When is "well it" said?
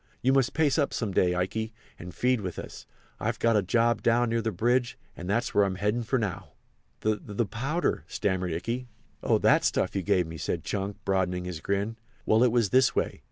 12.25-12.51